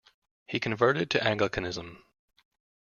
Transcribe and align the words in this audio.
He 0.47 0.59
converted 0.59 1.11
to 1.11 1.23
Anglicanism. 1.23 2.03